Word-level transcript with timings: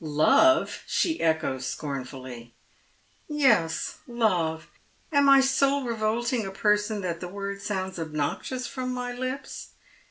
"Love!" 0.03 0.81
she 0.87 1.21
echoes 1.21 1.63
scornfully." 1.67 2.55
Yes, 3.27 3.99
love; 4.07 4.67
am 5.11 5.29
I 5.29 5.41
so 5.41 5.83
revolting 5.83 6.43
a 6.43 6.49
person 6.51 7.01
that 7.01 7.19
the 7.19 7.27
word 7.27 7.61
sounds 7.61 7.99
obnoxious 7.99 8.65
from 8.65 8.91
my 8.95 9.13
lips? 9.13 9.73